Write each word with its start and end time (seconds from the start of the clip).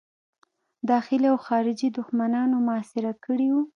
داخلي 0.91 1.27
او 1.33 1.37
خارجي 1.47 1.87
دښمنانو 1.97 2.55
محاصره 2.67 3.11
کړی 3.25 3.47
وو. 3.51 3.61